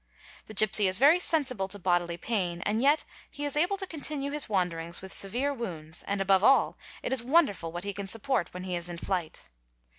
[0.47, 4.31] The gipsy is very sensible to bodily pain, and yet he is able to continue
[4.31, 8.07] his wanderings || with severe wounds and above all it is wonderful what he can
[8.07, 9.51] support when he is in flight.